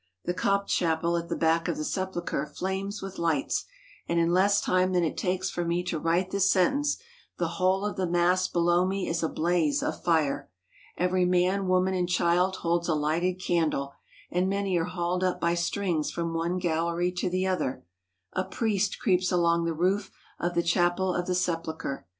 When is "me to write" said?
5.63-6.31